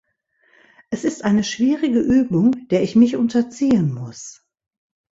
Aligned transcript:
Es 0.89 1.03
ist 1.03 1.23
eine 1.23 1.43
schwierige 1.43 1.99
Übung, 1.99 2.67
der 2.69 2.81
ich 2.81 2.95
mich 2.95 3.17
unterziehen 3.17 3.93
muss. 3.93 4.43